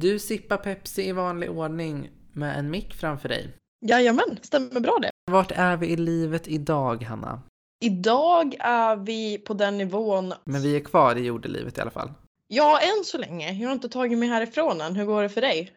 [0.00, 3.54] Du sippar Pepsi i vanlig ordning med en mick framför dig.
[3.86, 5.10] Jajamän, stämmer bra det.
[5.30, 7.42] Vart är vi i livet idag, Hanna?
[7.80, 10.32] Idag är vi på den nivån.
[10.44, 12.12] Men vi är kvar i jordelivet i alla fall.
[12.48, 13.52] Ja, än så länge.
[13.52, 14.96] Jag har inte tagit mig härifrån än.
[14.96, 15.72] Hur går det för dig?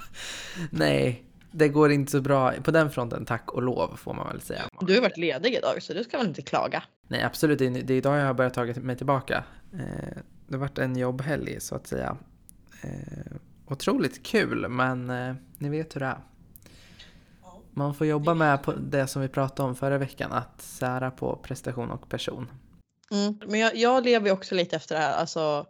[0.70, 4.40] Nej, det går inte så bra på den fronten, tack och lov får man väl
[4.40, 4.62] säga.
[4.80, 6.82] Du har varit ledig idag så du ska väl inte klaga?
[7.08, 7.58] Nej, absolut.
[7.58, 9.44] Det är, idag jag har börjat ta mig tillbaka.
[9.72, 12.16] Eh, det har varit en jobbhelg så att säga.
[13.68, 16.18] Otroligt kul, men eh, ni vet hur det är.
[17.70, 21.36] Man får jobba med på det som vi pratade om förra veckan, att sära på
[21.36, 22.50] prestation och person.
[23.10, 23.40] Mm.
[23.46, 25.66] Men jag, jag lever också lite efter det här, alltså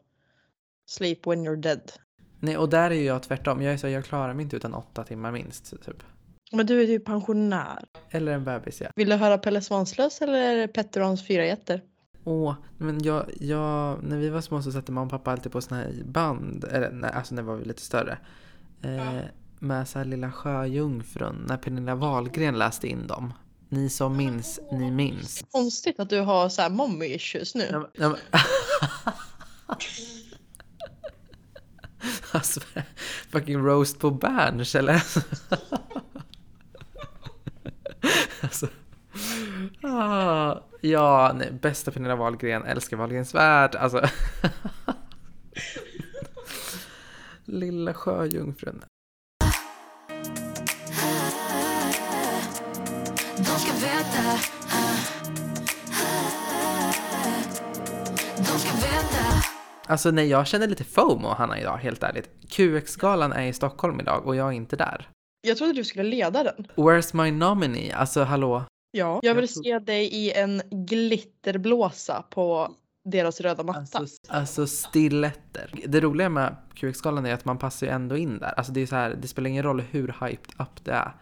[0.87, 1.93] sleep when you're dead.
[2.41, 3.63] Nej, och där är ju jag tvärtom.
[3.63, 6.03] Jag är så, jag klarar mig inte utan åtta timmar minst, typ.
[6.53, 7.85] Men du är ju pensionär.
[8.11, 8.89] Eller en bebis, ja.
[8.97, 11.83] Vill du höra Pelle Svanslös eller Petter och hans fyra jätter?
[12.29, 15.61] Åh, men jag, jag, när vi var små så satte mamma och pappa alltid på
[15.61, 18.19] såna här band, eller nej, alltså när vi var lite större.
[18.83, 19.23] Eh, ja.
[19.59, 23.33] Med så här Lilla Sjöjungfrun, när Pernilla Wahlgren läste in dem.
[23.69, 25.45] Ni som minns, ni minns.
[25.51, 27.69] Konstigt att du har så här mommy issues nu.
[27.73, 28.19] Ja, ja, men...
[32.33, 32.61] alltså,
[33.31, 35.03] fucking roast på Berns eller?
[38.41, 38.69] alltså.
[39.83, 43.75] Ah, ja, nej, bästa Pernilla Wahlgren, älskar Wahlgrens värld.
[43.75, 44.03] Alltså.
[47.45, 48.85] Lilla sjöjungfrun.
[53.37, 54.39] De ska veta.
[58.37, 59.25] De ska veta.
[59.87, 62.31] Alltså nej, jag känner lite FOMO Hanna idag, helt ärligt.
[62.49, 65.09] QX-galan är i Stockholm idag och jag är inte där.
[65.41, 66.67] Jag trodde du skulle leda den.
[66.75, 67.93] Where's my nominee?
[67.93, 68.65] Alltså hallå?
[68.97, 73.99] Ja, jag vill se dig i en glitterblåsa på deras röda matta.
[73.99, 75.71] Alltså, alltså stiletter.
[75.87, 78.55] Det roliga med QX-galan är att man passar ju ändå in där.
[78.57, 81.13] Alltså det är så här, det spelar ingen roll hur hyped up det är.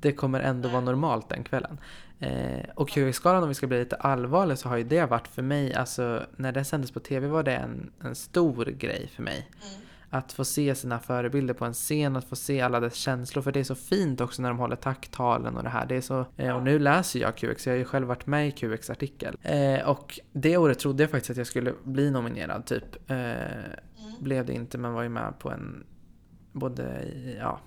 [0.00, 1.80] Det kommer ändå vara normalt den kvällen.
[2.18, 5.42] Eh, och QX-galan om vi ska bli lite allvarliga så har ju det varit för
[5.42, 9.48] mig, alltså när det sändes på tv var det en, en stor grej för mig.
[9.62, 9.87] Mm.
[10.10, 13.42] Att få se sina förebilder på en scen, att få se alla dess känslor.
[13.42, 15.86] För det är så fint också när de håller tacktalen och det här.
[15.86, 18.48] Det är så, eh, och nu läser jag QX, jag har ju själv varit med
[18.48, 19.36] i QX artikel.
[19.42, 23.10] Eh, och det året trodde jag faktiskt att jag skulle bli nominerad typ.
[23.10, 23.42] Eh, mm.
[24.20, 25.86] Blev det inte men var ju med på en,
[26.52, 27.04] både
[27.38, 27.60] ja,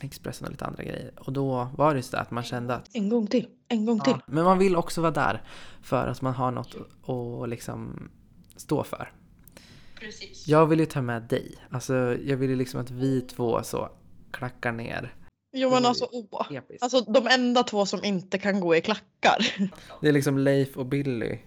[0.00, 1.10] Expressen och lite andra grejer.
[1.16, 2.88] Och då var det just det att man kände att...
[2.92, 4.12] En gång till, en gång till.
[4.16, 5.42] Ja, men man vill också vara där
[5.82, 6.74] för att man har något
[7.42, 8.08] att liksom
[8.56, 9.12] stå för.
[10.00, 10.48] Precis.
[10.48, 11.54] Jag vill ju ta med dig.
[11.70, 11.94] Alltså
[12.24, 13.88] jag vill ju liksom att vi två så
[14.32, 15.14] klackar ner.
[15.52, 16.46] Jo men alltså, åh.
[16.80, 19.70] Alltså de enda två som inte kan gå i klackar.
[20.00, 21.38] Det är liksom Leif och Billy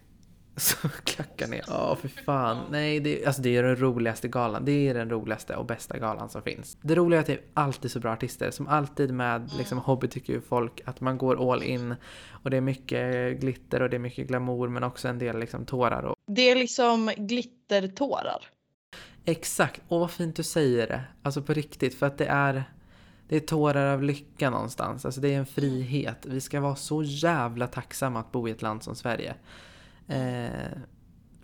[0.56, 1.64] så klackar ner.
[1.68, 2.58] Ja, för fan.
[2.70, 4.66] Nej, det, alltså det är den roligaste galan.
[4.66, 6.78] Det är den roligaste och bästa galan som finns.
[6.82, 8.52] Det roliga är att det är alltid så bra artister.
[8.52, 10.82] Som alltid med liksom, hobbytycker-folk.
[10.86, 11.96] Att man går all in.
[12.30, 15.66] Och det är mycket glitter och det är mycket glamour men också en del liksom,
[15.66, 16.04] tårar.
[16.04, 16.16] Och...
[16.28, 18.48] Det är liksom glittertårar.
[19.26, 19.82] Exakt.
[19.88, 21.04] Och vad fint du säger det.
[21.24, 22.00] Alltså på riktigt.
[22.00, 22.64] För att det är...
[23.28, 25.06] Det är tårar av lycka någonstans.
[25.06, 26.26] Alltså det är en frihet.
[26.26, 29.36] Vi ska vara så jävla tacksamma att bo i ett land som Sverige.
[30.12, 30.78] Eh,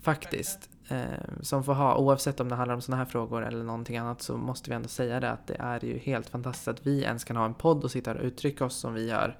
[0.01, 0.69] faktiskt.
[0.89, 4.21] Eh, som får ha, oavsett om det handlar om sådana här frågor eller någonting annat
[4.21, 7.23] så måste vi ändå säga det att det är ju helt fantastiskt att vi ens
[7.23, 9.39] kan ha en podd och sitta och uttrycka oss som vi gör.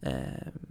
[0.00, 0.12] Eh,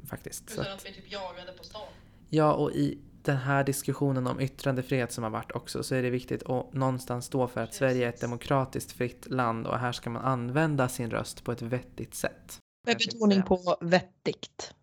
[0.09, 0.51] faktiskt.
[0.51, 1.87] Utan att, att vi typ jagade på stan.
[2.29, 6.09] Ja, och i den här diskussionen om yttrandefrihet som har varit också så är det
[6.09, 7.79] viktigt att någonstans stå för att Precis.
[7.79, 11.61] Sverige är ett demokratiskt fritt land och här ska man använda sin röst på ett
[11.61, 12.59] vettigt sätt.
[12.87, 14.73] Med betoning på vettigt.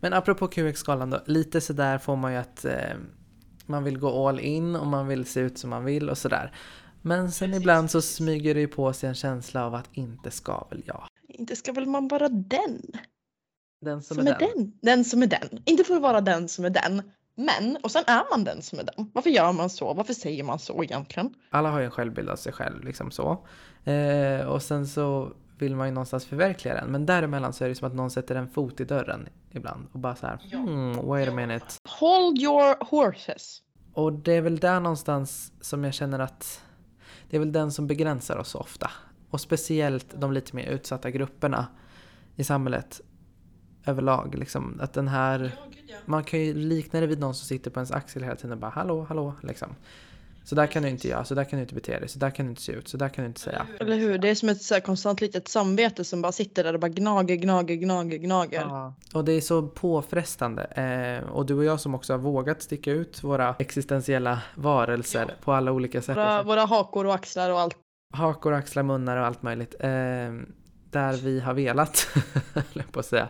[0.00, 2.94] Men apropå QX-skalan då, lite sådär får man ju att eh,
[3.66, 6.54] man vill gå all in och man vill se ut som man vill och sådär.
[7.02, 7.62] Men sen Precis.
[7.62, 11.06] ibland så smyger det ju på sig en känsla av att inte ska väl jag.
[11.28, 12.82] Inte ska väl man vara den?
[13.80, 14.48] Den som, som är, är den.
[14.54, 14.72] den.
[14.82, 15.62] Den som är den.
[15.64, 17.02] Inte för att vara den som är den.
[17.34, 19.10] Men, och sen är man den som är den.
[19.14, 19.94] Varför gör man så?
[19.94, 21.34] Varför säger man så egentligen?
[21.50, 23.46] Alla har ju en självbild av sig själv, liksom så.
[23.84, 25.32] Eh, och sen så
[25.62, 26.90] vill man ju någonstans förverkliga den.
[26.90, 29.98] Men däremellan så är det som att någon sätter en fot i dörren ibland och
[29.98, 31.66] bara så här, hmm, wait a minute.
[32.00, 33.62] Hold your horses.
[33.92, 36.62] Och det är väl där någonstans som jag känner att
[37.30, 38.90] det är väl den som begränsar oss ofta.
[39.30, 41.66] Och speciellt de lite mer utsatta grupperna
[42.36, 43.00] i samhället
[43.86, 44.34] överlag.
[44.34, 45.52] Liksom, att den här,
[46.06, 48.58] man kan ju likna det vid någon som sitter på ens axel hela tiden och
[48.58, 49.68] bara hallå, hallå, liksom.
[50.50, 52.30] Så där kan du inte göra, så där kan du inte bete dig, så där
[52.30, 53.66] kan du inte se ut, så där kan du inte säga.
[53.80, 54.18] Eller hur?
[54.18, 56.88] Det är som ett så här konstant litet samvete som bara sitter där och bara
[56.88, 58.60] gnager, gnager, gnager, gnager.
[58.60, 58.94] Ja.
[59.14, 60.64] Och det är så påfrestande.
[60.64, 65.52] Eh, och du och jag som också har vågat sticka ut våra existentiella varelser på
[65.52, 66.16] alla olika sätt.
[66.16, 67.76] Våra, våra hakor och axlar och allt.
[68.14, 69.74] Hakor, axlar, munnar och allt möjligt.
[69.80, 69.90] Eh,
[70.90, 72.08] där vi har velat,
[72.92, 73.28] på att säga.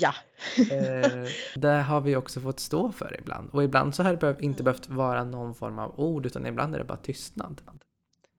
[0.00, 0.14] Ja.
[0.70, 3.50] Eh, det har vi också fått stå för ibland.
[3.50, 6.78] Och ibland så har det inte behövt vara någon form av ord utan ibland är
[6.78, 7.62] det bara tystnad.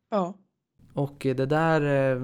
[0.09, 0.33] Ja.
[0.93, 2.21] Och det där eh,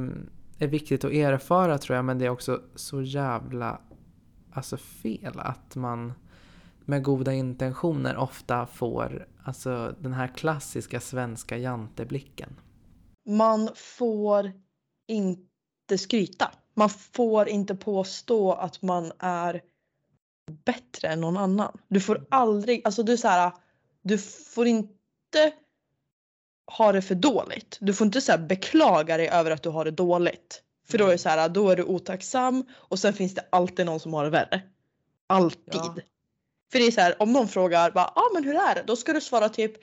[0.60, 3.82] är viktigt att erfara tror jag men det är också så jävla
[4.52, 6.14] alltså fel att man
[6.86, 12.50] med goda intentioner ofta får alltså den här klassiska svenska janteblicken.
[13.30, 14.52] Man får
[15.08, 15.55] inte
[15.98, 16.52] skryta.
[16.74, 19.62] Man får inte påstå att man är
[20.66, 21.78] bättre än någon annan.
[21.88, 23.52] Du får aldrig, alltså du är så här,
[24.02, 25.54] du får inte
[26.78, 27.78] ha det för dåligt.
[27.82, 30.62] Du får inte så beklaga dig över att du har det dåligt.
[30.88, 33.86] För då är det så här, då är du otacksam och sen finns det alltid
[33.86, 34.62] någon som har det värre.
[35.28, 35.74] Alltid.
[35.74, 35.96] Ja.
[36.72, 38.84] För det är så här, om någon frågar bara, ah, men hur är det?
[38.88, 39.74] Då ska du svara typ,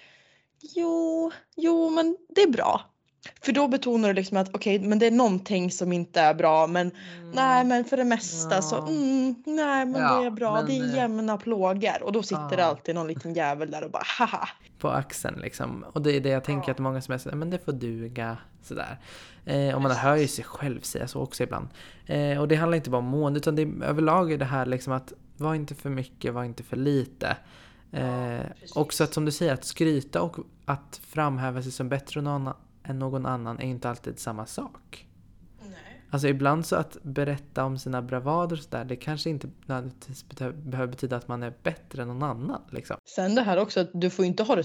[0.60, 2.92] jo, jo men det är bra.
[3.40, 6.66] För då betonar du liksom att okej, men det är någonting som inte är bra
[6.66, 6.90] men
[7.34, 8.88] nej men för det mesta så Ja.
[8.88, 12.22] mm, nej men Ja, det är bra, men, det är eh, jämna plågor och då
[12.22, 12.64] sitter det ja.
[12.64, 14.48] alltid någon liten jävel där och bara haha.
[14.78, 15.84] på axeln liksom.
[15.92, 18.36] Och det är det jag tänker att många som är sådär, men det får duga.
[18.62, 18.98] Sådär.
[19.44, 21.69] Eh, och man hör ju sig själv säga så också ibland.
[22.06, 24.66] Eh, och det handlar inte bara om mående utan det är, överlag är det här
[24.66, 27.36] liksom att var inte för mycket, var inte för lite.
[27.92, 28.40] Eh,
[28.74, 32.52] också att som du säger, att skryta och att framhäva sig som bättre än någon,
[32.84, 35.06] än någon annan är inte alltid samma sak.
[36.12, 40.25] Alltså ibland så att berätta om sina bravader och sådär, det kanske inte nödvändigtvis
[40.55, 42.62] behöver betyda att man är bättre än någon annan.
[42.70, 42.96] Liksom.
[43.14, 44.64] Sen det här också att du får inte ha det,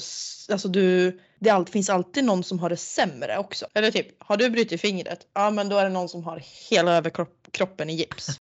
[0.52, 3.66] alltså du, det all, finns alltid någon som har det sämre också.
[3.74, 5.28] Eller typ, har du brutit fingret?
[5.34, 8.40] Ja men då är det någon som har hela överkroppen i gips.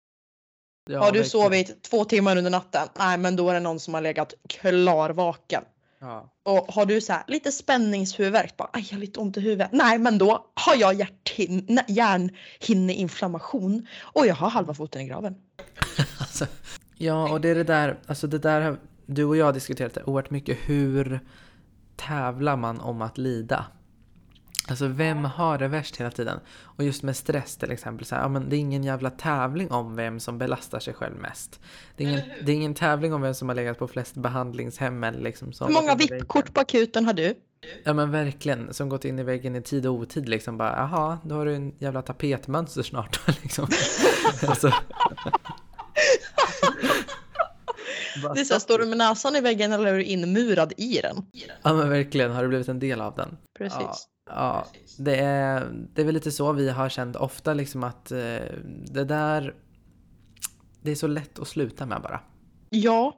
[0.90, 1.26] Ja, har du verkligen.
[1.26, 2.88] sovit två timmar under natten?
[2.98, 5.62] Nej men då är det någon som har legat klarvaken.
[6.00, 6.32] Ja.
[6.42, 9.68] Och har du så här lite spänningshuvudvärk, bara aj jag har lite ont i huvudet.
[9.72, 15.34] Nej men då har jag hjärthin- hjärnhinneinflammation och jag har halva foten i graven.
[16.20, 16.46] Alltså,
[16.96, 19.94] ja, och det är det där, alltså det där har du och jag har diskuterat
[19.94, 20.58] det oerhört mycket.
[20.64, 21.20] Hur
[21.96, 23.66] tävlar man om att lida?
[24.70, 26.40] Alltså vem har det värst hela tiden?
[26.60, 29.70] Och just med stress till exempel, så här, ja, men det är ingen jävla tävling
[29.70, 31.60] om vem som belastar sig själv mest.
[31.96, 35.04] Det är ingen, det är ingen tävling om vem som har legat på flest behandlingshem
[35.04, 35.94] eller liksom som Hur många.
[35.94, 37.34] VIP-kort på akuten har du?
[37.84, 41.18] Ja men verkligen, som gått in i väggen i tid och otid liksom bara, jaha,
[41.24, 43.66] då har du en jävla tapetmönster snart liksom.
[44.46, 44.72] alltså.
[48.34, 51.00] Det är så här, står du med näsan i väggen eller är du inmurad i
[51.02, 51.16] den?
[51.62, 53.36] Ja men verkligen, har du blivit en del av den?
[53.58, 53.80] Precis.
[53.80, 53.96] Ja,
[54.34, 54.66] ja
[54.98, 58.18] det, är, det är väl lite så vi har känt ofta liksom att eh,
[58.86, 59.54] det där,
[60.82, 62.20] det är så lätt att sluta med bara.
[62.70, 63.16] Ja.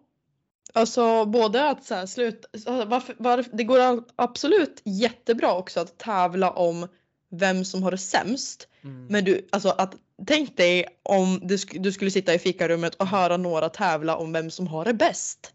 [0.75, 5.99] Alltså både att så här, sluta, alltså, varför, varför, det går absolut jättebra också att
[5.99, 6.89] tävla om
[7.31, 8.69] vem som har det sämst.
[9.09, 9.95] Men du, alltså att
[10.27, 14.51] tänk dig om du, du skulle sitta i fikarummet och höra några tävla om vem
[14.51, 15.53] som har det bäst.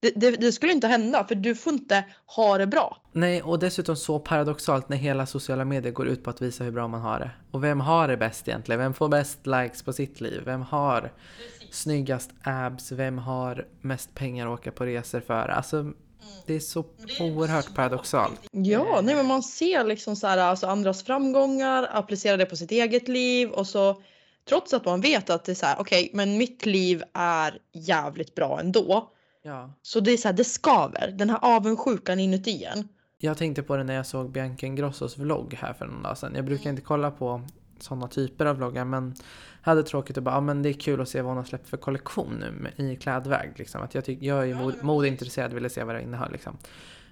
[0.00, 3.02] Det, det, det skulle inte hända för du får inte ha det bra.
[3.12, 6.70] Nej, och dessutom så paradoxalt när hela sociala medier går ut på att visa hur
[6.70, 7.30] bra man har det.
[7.50, 8.80] Och vem har det bäst egentligen?
[8.80, 10.42] Vem får bäst likes på sitt liv?
[10.44, 11.12] Vem har
[11.70, 12.92] snyggast abs?
[12.92, 15.48] Vem har mest pengar att åka på resor för?
[15.48, 15.92] Alltså,
[16.46, 16.84] det är så
[17.20, 18.40] oerhört paradoxalt.
[18.50, 22.70] Ja, nej men man ser liksom så här, alltså andras framgångar, applicerar det på sitt
[22.70, 24.02] eget liv och så
[24.48, 28.34] trots att man vet att det är så här, okej, men mitt liv är jävligt
[28.34, 29.10] bra ändå.
[29.48, 29.70] Ja.
[29.82, 31.14] Så det är så här, det skaver.
[31.14, 32.88] Den här avundsjukan inuti en.
[33.18, 36.34] Jag tänkte på det när jag såg Bianca Ingrossos vlogg här för någon dag sedan.
[36.34, 37.42] Jag brukar inte kolla på
[37.80, 39.14] sådana typer av vloggar men
[39.62, 41.68] hade tråkigt och bara, ja men det är kul att se vad hon har släppt
[41.68, 42.44] för kollektion
[42.76, 43.52] nu i klädväg.
[43.56, 43.82] Liksom.
[43.82, 46.32] Att jag, tyck, jag är ju mod, modeintresserad ville se vad det innehöll.
[46.32, 46.56] Liksom.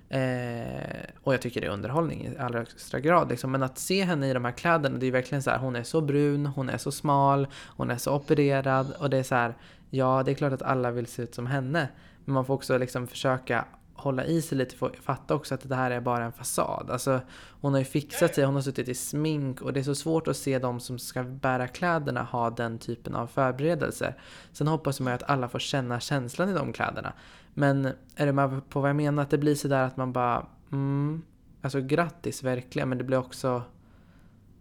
[0.09, 3.29] Eh, och jag tycker det är underhållning i allra högsta grad.
[3.29, 3.53] Liksom.
[3.53, 5.83] Men att se henne i de här kläderna, det är verkligen så här, hon är
[5.83, 9.55] så brun, hon är så smal, hon är så opererad och det är så här,
[9.91, 11.89] ja det är klart att alla vill se ut som henne.
[12.27, 13.65] Men man får också liksom försöka
[13.95, 16.91] hålla i sig lite för fatta också att det här är bara en fasad.
[16.91, 17.21] Alltså,
[17.61, 20.29] hon har ju fixat sig, hon har suttit i smink och det är så svårt
[20.29, 24.19] att se de som ska bära kläderna ha den typen av förberedelser.
[24.53, 27.13] Sen hoppas man ju att alla får känna känslan i de kläderna.
[27.55, 29.23] Men är du med på vad jag menar?
[29.23, 31.23] Att det blir sådär att man bara, mm,
[31.63, 33.63] alltså grattis verkligen, men det blir också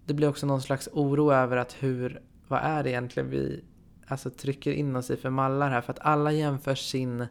[0.06, 3.64] det blir också någon slags oro över att hur, vad är det egentligen vi
[4.08, 5.82] alltså, trycker in oss i för mallar här?
[5.82, 7.28] För att alla jämför sin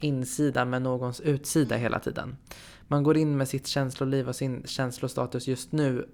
[0.00, 2.36] insida med någons utsida hela tiden.
[2.88, 6.08] man går in med sitt känsloliv och sin känslostatus just nu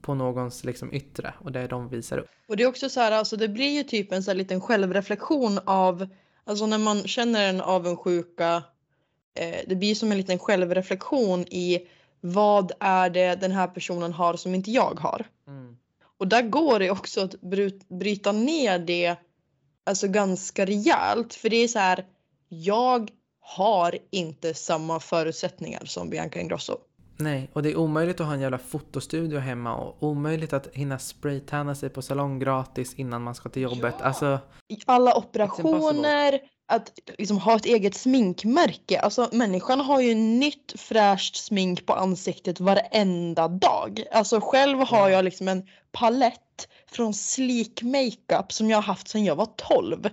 [0.00, 2.28] på någons liksom yttre och det är de visar upp.
[2.48, 4.60] Och det är också så här, alltså det blir ju typ en så här liten
[4.60, 6.08] självreflektion av,
[6.44, 8.62] alltså när man känner en avundsjuka,
[9.34, 11.88] eh, det blir som en liten självreflektion i
[12.20, 15.26] vad är det den här personen har som inte jag har.
[15.48, 15.76] Mm.
[16.18, 19.16] Och där går det också att bry- bryta ner det
[19.86, 21.34] alltså ganska rejält.
[21.34, 22.04] För det är så här,
[22.48, 26.76] jag har inte samma förutsättningar som Bianca Ingrosso.
[27.18, 30.98] Nej, och det är omöjligt att ha en jävla fotostudio hemma och omöjligt att hinna
[30.98, 33.94] spraytanna sig på salong gratis innan man ska till jobbet.
[33.98, 34.04] Ja.
[34.04, 34.38] Alltså,
[34.86, 39.00] alla operationer, att liksom ha ett eget sminkmärke.
[39.00, 44.04] Alltså människan har ju nytt fräscht smink på ansiktet varenda dag.
[44.12, 45.10] Alltså själv har Ja.
[45.10, 50.08] jag liksom en palett från Sleek Makeup som jag har haft sedan jag var 12.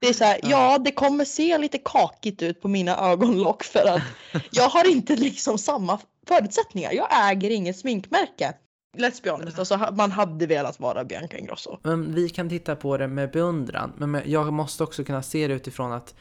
[0.00, 0.78] Det är så här, Ja.
[0.78, 4.02] det kommer se lite kakigt ut på mina ögonlock för att
[4.50, 6.92] jag har inte liksom samma förutsättningar.
[6.92, 8.54] Jag äger inget sminkmärke.
[8.98, 11.78] Let's be honest, alltså, man hade velat vara Bianca Ingrosso.
[11.82, 13.92] Men vi kan titta på det med beundran.
[13.96, 16.14] Men jag måste också kunna se det utifrån att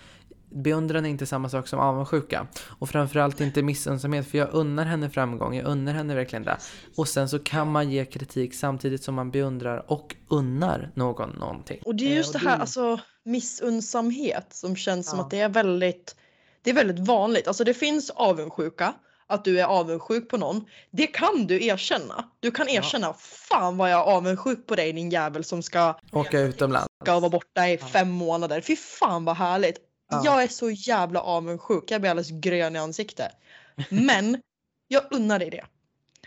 [0.52, 2.48] beundran är inte samma sak som avundsjuka.
[2.80, 5.56] Och framförallt inte missunnsamhet, för jag unnar henne framgång.
[5.56, 6.58] Jag unnar henne verkligen det.
[6.98, 11.82] Och sen så kan man ge kritik samtidigt som man beundrar och unnar någon någonting.
[11.86, 15.26] Och det är Eh, just och det här, alltså missunnsamhet som känns som Ja.
[15.26, 16.16] att det är väldigt,
[16.64, 17.48] det är väldigt vanligt.
[17.48, 18.94] Alltså det finns avundsjuka,
[19.28, 20.66] att du är avundsjuk på någon.
[20.92, 22.26] Det kan du erkänna.
[22.40, 22.74] Du kan Ja.
[22.74, 26.88] erkänna, fan vad jag är avundsjuk på dig din jävel som ska, Åka utomlands.
[27.04, 27.88] ska vara borta i Ja.
[27.88, 28.62] fem månader.
[28.62, 29.78] Fy fan vad härligt.
[30.12, 30.22] Ja.
[30.26, 33.32] Jag är så jävla avundsjuk, jag blir alldeles grön i ansiktet.
[33.90, 34.42] Men
[34.88, 35.66] jag unnar dig det.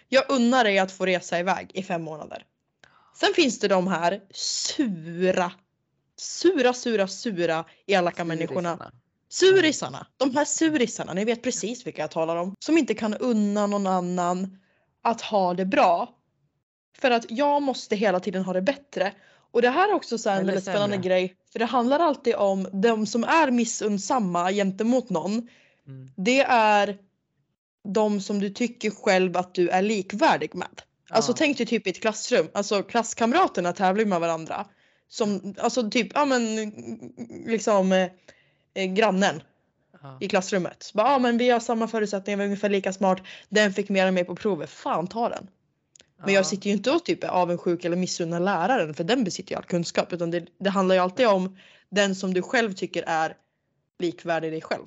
[0.08, 2.44] Jag unnar dig att få resa iväg i fem månader.
[3.14, 5.52] Sen finns det de här sura,
[6.16, 8.92] sura, sura, sura elaka människorna.
[9.28, 12.54] Surisarna, de här surisarna, ni vet precis vilka jag talar om.
[12.58, 14.58] Som inte kan unna någon annan
[15.02, 16.14] att ha det bra.
[16.98, 19.12] För att jag måste hela tiden ha det bättre.
[19.54, 21.34] Och det här är också så en väldigt spännande grej.
[21.52, 25.32] För det handlar alltid om de som är missunnsamma gentemot någon.
[25.86, 26.10] Mm.
[26.16, 26.98] Det är
[27.88, 30.82] de som du tycker själv att du är likvärdig med.
[31.10, 31.36] Alltså Ja.
[31.38, 34.66] tänk dig typ i ett klassrum, alltså klasskamraterna tävlar med varandra.
[35.08, 36.56] Som, alltså typ, ja men
[37.46, 38.08] liksom eh,
[38.74, 39.42] eh, grannen
[40.02, 40.18] Ja.
[40.20, 40.82] i klassrummet.
[40.82, 43.22] Så Bara, ja men vi har samma förutsättningar, vi är ungefär lika smart.
[43.48, 45.48] Den fick mer än mig på provet, fan ta den.
[46.24, 46.44] Men jag Ja.
[46.44, 49.64] sitter ju inte och typ är avundsjuk eller missunnar läraren för den besitter ju all
[49.64, 50.12] kunskap.
[50.12, 51.56] Utan det, det handlar ju alltid om
[51.90, 53.36] den som du själv tycker är
[53.98, 54.84] likvärdig dig själv.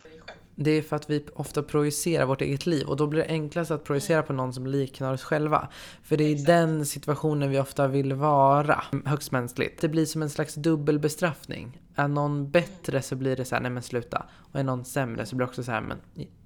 [0.55, 3.71] Det är för att vi ofta projicerar vårt eget liv och då blir det enklast
[3.71, 5.67] att projicera på någon som liknar oss själva.
[6.03, 9.81] För det är i den situationen vi ofta vill vara, högst mänskligt.
[9.81, 11.81] Det blir som en slags dubbelbestraffning.
[11.95, 14.25] Är någon bättre så blir det så här, nej men sluta.
[14.51, 15.97] Och är någon sämre så blir det också så här, men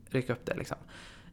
[0.10, 0.78] ryck upp det liksom.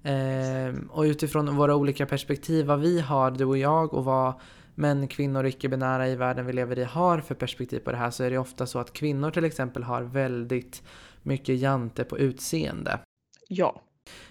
[0.02, 4.32] Ehm, och utifrån våra olika perspektiv, vad vi har, du och jag, och vad
[4.74, 8.10] män, kvinnor och icke-binära i världen vi lever i har för perspektiv på det här
[8.10, 10.82] så är det ofta så att kvinnor till exempel har väldigt
[11.22, 12.98] mycket jante på utseende.
[13.48, 13.82] Ja.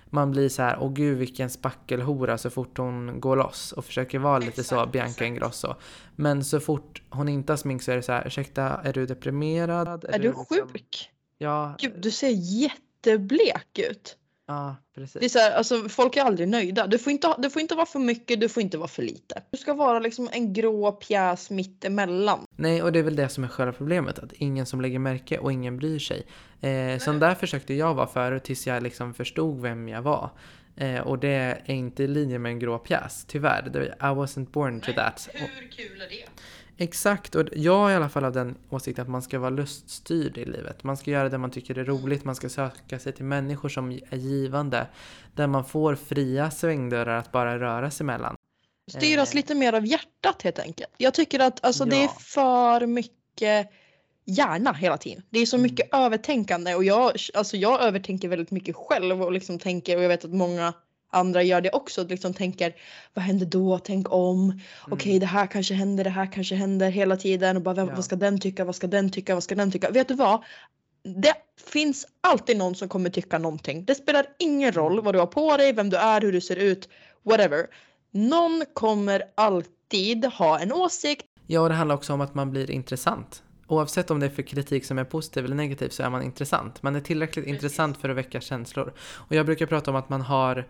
[0.10, 4.20] Man blir så här, åh gud vilken spackelhora så fort hon går loss och försöker
[4.20, 5.28] vara lite så Exakt, Bianca exakt.
[5.28, 5.76] Ingrosso.
[6.16, 9.06] Men så fort hon inte har smink så är det så här, ursäkta, är du
[9.06, 10.06] deprimerad?
[10.06, 11.10] Är du liksom- sjuk?
[11.38, 12.30] Ja, Gud, du ser
[12.62, 14.18] jätteblek ut.
[14.48, 15.20] Ja, precis.
[15.20, 16.88] Det är så här, alltså, folk är aldrig nöjda.
[16.88, 19.42] Du får, inte, du får inte vara för mycket, du får inte vara för lite.
[19.52, 22.40] Du ska vara liksom en grå pjäs mitt emellan.
[22.56, 24.20] Nej, och det är väl det som är själva problemet.
[24.20, 26.26] Att ingen som lägger märke och ingen bryr sig.
[26.62, 30.30] Eh, så där försökte jag vara förut tills jag liksom förstod vem jag var.
[30.76, 31.30] Eh, och det
[31.66, 33.96] är inte i linje med en grå pjäs, tyvärr.
[34.00, 35.30] I wasn't born to that.
[35.34, 36.26] Och, Hur kul är det?
[36.78, 40.38] Exakt, och jag är i alla fall av den åsikten att man ska vara luststyrd
[40.38, 40.84] i livet.
[40.84, 43.92] Man ska göra det man tycker är roligt, man ska söka sig till människor som
[43.92, 44.88] är givande.
[45.36, 48.36] Där man får fria svängdörrar att bara röra sig mellan.
[48.92, 49.36] Styras Eh.
[49.36, 50.90] lite mer av hjärtat helt enkelt.
[50.98, 52.16] Jag tycker att alltså, det är Ja.
[52.20, 53.70] för mycket
[54.26, 55.24] hjärna hela tiden.
[55.30, 55.64] Det är så Mm.
[55.64, 60.10] mycket övertänkande och jag, alltså, jag övertänker väldigt mycket själv och liksom tänker och jag
[60.10, 60.74] vet att många
[61.10, 62.04] andra gör det också.
[62.04, 62.76] Liksom tänker
[63.14, 63.80] vad händer då?
[63.80, 64.60] Tänk om.
[64.90, 67.96] Okej det här kanske händer, det här kanske händer hela tiden och bara vem, Ja.
[67.96, 69.90] vad ska den tycka, vad ska den tycka, vad ska den tycka?
[69.92, 70.44] Vet du vad?
[71.04, 71.34] Det
[71.66, 73.86] finns alltid någon som kommer tycka någonting.
[73.86, 76.56] Det spelar ingen roll vad du har på dig, vem du är, hur du ser
[76.56, 76.90] ut,
[77.24, 77.68] whatever.
[78.12, 81.26] Någon kommer alltid ha en åsikt.
[81.48, 83.44] Ja, och det handlar också om att man blir intressant.
[83.68, 86.84] Oavsett om det är för kritik som är positiv eller negativ så är man intressant.
[86.84, 87.56] Man är tillräckligt Precis.
[87.64, 88.94] intressant för att väcka känslor.
[89.00, 90.68] Och jag brukar prata om att man har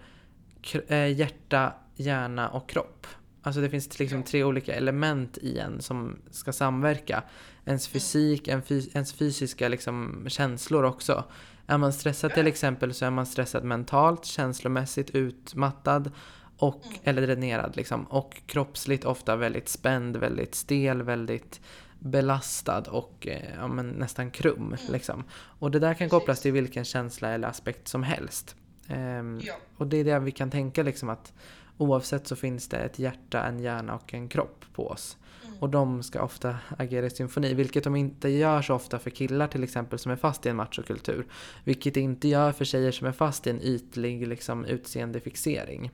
[1.16, 3.08] hjärta, hjärna och kropp.
[3.42, 7.24] Alltså det finns liksom tre olika element i en som ska samverka.
[7.66, 11.24] Ens fysik, en fys ens fysiska liksom känslor också.
[11.68, 16.12] Är man stressad till exempel så är man stressad mentalt, känslomässigt utmattad
[16.58, 18.04] och, eller dränerad liksom.
[18.04, 21.62] Och kroppsligt ofta väldigt spänd, väldigt stel, väldigt
[22.00, 24.76] belastad och eh, ja, nästan krum.
[24.90, 25.24] Liksom.
[25.32, 28.56] Och det där kan kopplas till vilken känsla eller aspekt som helst.
[28.88, 29.54] Ehm, Ja.
[29.78, 31.34] Och det är det vi kan tänka liksom att
[31.78, 35.18] oavsett så finns det ett hjärta, en hjärna och en kropp på oss.
[35.60, 39.48] Och de ska ofta agera i symfoni, vilket de inte gör så ofta för killar
[39.48, 41.26] till exempel som är fast i en machokultur.
[41.64, 45.92] Vilket det inte gör för tjejer som är fast i en ytlig liksom, utseendefixering.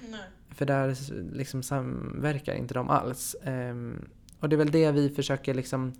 [0.00, 0.20] Nej.
[0.50, 0.96] För där
[1.34, 3.36] liksom samverkar inte de alls.
[3.44, 4.08] Ehm,
[4.40, 5.92] och det är väl det vi försöker liksom...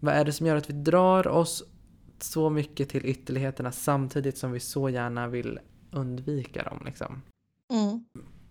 [0.00, 1.64] Vad är det som gör att vi drar oss
[2.22, 5.58] så mycket till ytterligheterna samtidigt som vi så gärna vill
[5.90, 7.22] undvika dem liksom?
[7.72, 8.04] Mm.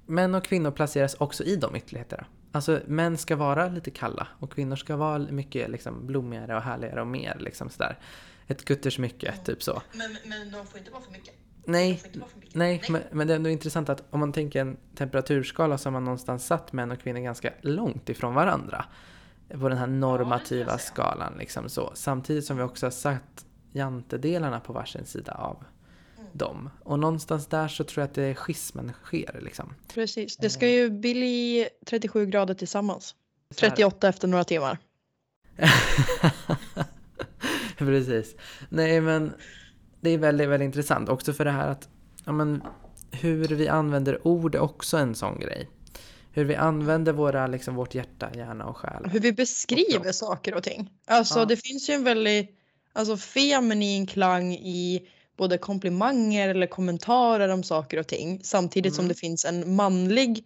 [0.06, 2.26] Män och kvinnor placeras också i de ytterligheterna.
[2.52, 7.02] Alltså män ska vara lite kalla och kvinnor ska vara mycket liksom, blommigare och härligare
[7.02, 8.00] och mer liksom sådär.
[8.48, 9.82] Ett kuttersmycke, typ så.
[9.94, 11.34] Men, men de får inte vara för mycket.
[11.66, 12.56] Nej, mycket.
[12.56, 16.04] nej, Men, det är ändå intressant att om man tänker en temperaturskala så har man
[16.04, 18.86] någonstans satt män och kvinnor ganska långt ifrån varandra.
[19.50, 20.78] På den här normativa säga.
[20.78, 21.92] skalan liksom så.
[21.94, 25.64] Samtidigt som vi också har satt jantedelarna på varsin sida av
[26.20, 26.30] Mm.
[26.34, 26.70] dem.
[26.84, 29.74] Och någonstans där så tror jag att det är schismen sker liksom.
[29.94, 30.38] Precis.
[30.38, 33.16] Det ska ju bli 37 grader tillsammans.
[33.56, 34.78] Så här- 38 efter några timmar.
[37.78, 38.36] Precis.
[38.70, 39.34] Nej men
[40.02, 41.90] det är väldigt, väldigt intressant också för det här att
[42.26, 42.64] ja, men,
[43.12, 45.70] hur vi använder ord är också en sån grej.
[46.32, 49.06] Hur vi använder våra, liksom, vårt hjärta, hjärna och själ.
[49.12, 50.90] Hur vi beskriver saker och ting.
[51.08, 51.46] Alltså Ja.
[51.46, 52.57] det finns ju en väldigt
[52.98, 58.40] alltså, feminin klang i både komplimanger eller kommentarer om saker och ting.
[58.44, 59.10] Samtidigt som Mm.
[59.10, 60.44] det finns en manlig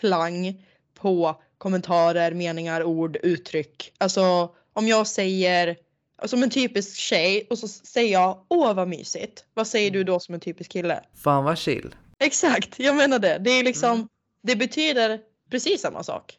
[0.00, 0.62] klang
[0.94, 3.92] på kommentarer, meningar, ord, uttryck.
[3.98, 5.76] Alltså om jag säger
[6.24, 9.44] som en typisk tjej och så säger jag åh vad mysigt.
[9.54, 11.02] Vad säger du då som en typisk kille?
[11.24, 11.94] Fan vad chill.
[12.18, 13.38] Exakt, jag menar det.
[13.38, 14.08] Det är liksom, Mm.
[14.42, 16.36] det betyder precis samma sak.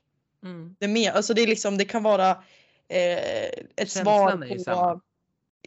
[0.79, 4.05] Det, är mer, alltså det, är liksom, det kan vara eh, ett Känslan
[4.63, 5.01] svar på...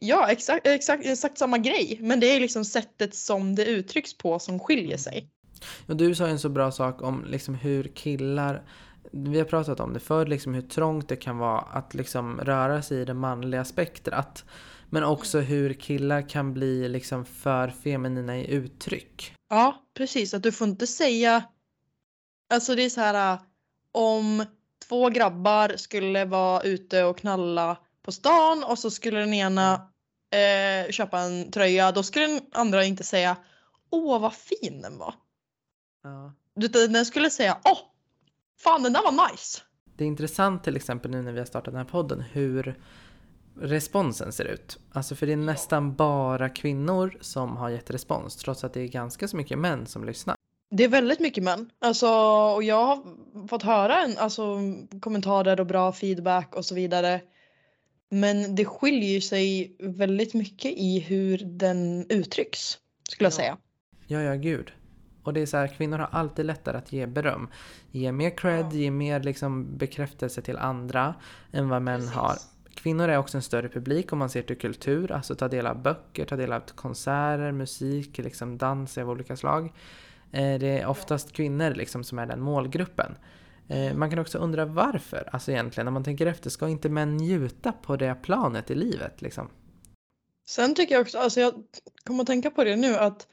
[0.01, 1.99] Ja, exakt, exakt, exakt samma grej.
[2.01, 5.31] Men det är liksom sättet som det uttrycks på som skiljer sig.
[5.87, 8.63] Och du sa en så bra sak om liksom hur killar,
[9.13, 12.83] vi har pratat om det förr, liksom hur trångt det kan vara att liksom röra
[12.83, 14.45] sig i det manliga spektrat.
[14.91, 19.35] Men också hur killar kan bli liksom för feminina i uttryck.
[19.51, 20.35] Ja, precis.
[20.35, 21.45] Att du får inte säga...
[22.55, 23.41] Alltså det är så här äh,
[23.93, 24.45] om
[24.89, 29.91] två grabbar skulle vara ute och knalla på stan och så skulle den ena
[30.31, 31.93] eh, köpa en tröja.
[31.93, 33.37] Då skulle den andra inte säga
[33.91, 35.15] Åh vad fin den var.
[36.03, 36.33] Ja.
[36.61, 37.79] Utan den skulle säga Åh!
[38.59, 39.61] Fan den där var nice.
[39.97, 42.79] Det är intressant till exempel nu när vi har startat den här podden hur
[43.61, 44.79] responsen ser ut.
[44.93, 48.89] Alltså för det är nästan bara kvinnor som har gett respons trots att det är
[48.89, 50.37] ganska så mycket män som lyssnar.
[50.71, 51.71] Det är väldigt mycket män.
[51.79, 52.09] Alltså,
[52.55, 53.03] och jag har
[53.49, 54.59] fått höra en, alltså,
[55.01, 57.21] kommentarer och bra feedback och så vidare.
[58.21, 62.79] Men det skiljer sig väldigt mycket i hur den uttrycks.
[63.11, 63.37] Skulle jag Ja.
[63.37, 63.57] säga.
[64.07, 64.73] Ja, ja, gud.
[65.23, 67.49] Och det är så här, kvinnor har alltid lättare att ge beröm.
[67.91, 71.15] Ge mer cred, ge mer liksom bekräftelse till andra
[71.53, 72.35] än vad män har.
[72.75, 75.83] Kvinnor är också en större publik om man ser till kultur, alltså ta del av
[75.83, 79.65] böcker, ta del av konserter, musik, liksom dans av olika slag.
[80.33, 83.15] Eh, Det är oftast kvinnor liksom som är den målgruppen.
[83.69, 87.17] Eh, Man kan också undra varför, alltså egentligen, när man tänker efter, ska inte män
[87.17, 89.51] njuta på det planet i livet liksom?
[90.49, 91.55] Sen tycker jag också, alltså jag
[92.05, 93.27] kommer att tänka på det nu att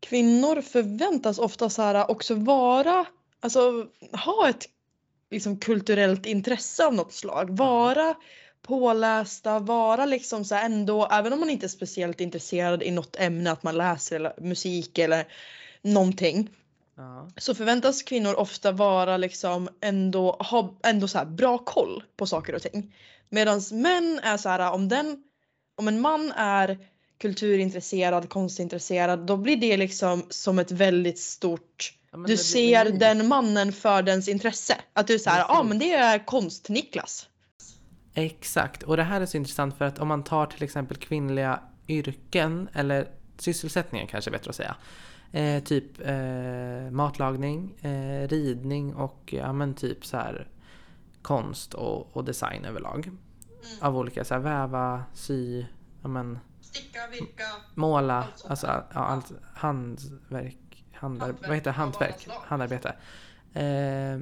[0.00, 3.06] kvinnor förväntas ofta så här också vara,
[3.40, 3.86] alltså
[4.24, 4.68] ha ett
[5.30, 7.50] liksom kulturellt intresse av något slag.
[7.50, 8.14] Vara
[8.62, 13.16] pålästa, vara liksom så här ändå, även om man inte är speciellt intresserad i något
[13.16, 15.26] ämne, att man läser eller musik eller
[15.82, 16.50] någonting.
[16.96, 17.28] Ja.
[17.36, 22.54] Så förväntas kvinnor ofta vara liksom ändå, ha ändå så här bra koll på saker
[22.54, 22.94] och ting.
[23.28, 25.22] Medan män är så här om den,
[25.76, 26.78] om en man är
[27.18, 33.00] kulturintresserad, konstintresserad, då blir det liksom som ett väldigt stort Ja, du det ser unik.
[33.00, 34.76] den mannen för dens intresse.
[34.92, 37.28] Att du är såhär, ja ah, men det är konst-Niklas.
[38.14, 41.60] Exakt, och det här är så intressant för att om man tar till exempel kvinnliga
[41.88, 44.76] yrken, eller sysselsättningar kanske är bättre att säga.
[45.34, 50.48] Eh, typ eh, matlagning, eh, ridning och ja men typ så här
[51.22, 53.10] konst och, och design överlag.
[53.80, 55.64] Av olika, så här väva, sy,
[56.02, 57.44] ja men Sticka, virka.
[57.74, 62.88] måla, Allt alltså ja, allt hantverk, handar, Hantverk vad heter hantverk, handarbete.
[63.52, 64.18] Eh,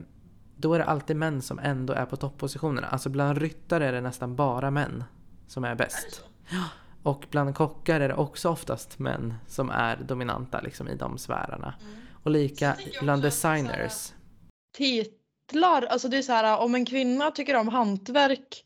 [0.56, 2.86] då är det alltid män som ändå är på toppositionerna.
[2.86, 5.04] Alltså bland ryttare är det nästan bara män
[5.46, 6.24] som är bäst.
[6.50, 6.64] Ja.
[7.02, 11.74] Och bland kockar är det också oftast män som är dominanta liksom, i de sfärerna.
[11.80, 11.94] Mm.
[12.22, 14.12] Och lika bland designers.
[14.72, 18.64] Titlar, alltså det är så här om en kvinna tycker om hantverk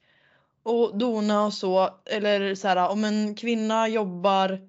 [0.62, 4.60] och dona och så eller så här om en kvinna jobbar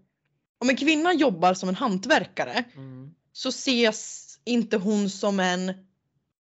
[0.60, 3.12] om en kvinna jobbar som en hantverkare Mm.
[3.32, 5.74] så ses inte hon som en,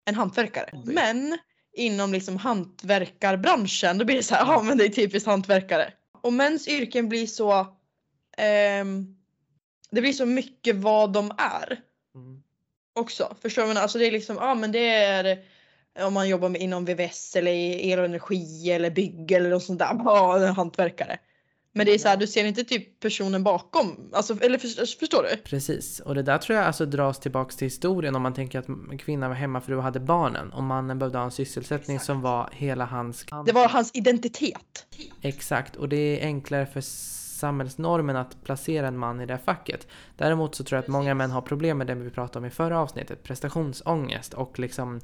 [0.04, 0.70] en hantverkare.
[0.72, 0.94] Hobby.
[0.94, 1.38] Men
[1.72, 5.92] inom liksom hantverkarbranschen då blir det så här, ja men det är typiskt hantverkare.
[6.20, 7.66] Och mäns yrken blir så,
[8.36, 9.16] ehm,
[9.90, 11.80] det blir så mycket vad de är
[12.14, 12.42] Mm.
[12.92, 13.36] också.
[13.42, 13.80] Förstår du?
[13.80, 15.44] Alltså det är liksom, ja men det är
[16.00, 19.78] om man jobbar med, inom VVS eller el och energi eller bygg eller något sånt
[19.78, 20.00] där.
[20.04, 21.18] Ja, en hantverkare.
[21.72, 24.10] Men det är så här, du ser inte typ personen bakom.
[24.12, 25.36] Alltså, eller för, förstår du?
[25.36, 29.00] Precis, och det där tror jag alltså dras tillbaks till historien om man tänker att
[29.00, 32.84] kvinnan var hemmafru och hade barnen och mannen behövde ha en sysselsättning som var hela
[32.84, 33.26] hans...
[33.46, 34.86] Det var hans identitet.
[35.20, 36.80] Exakt, och det är enklare för
[37.38, 39.86] samhällsnormen att placera en man i det här facket.
[40.16, 42.50] Däremot så tror jag att många män har problem med det vi pratade om i
[42.50, 45.00] förra avsnittet, prestationsångest och liksom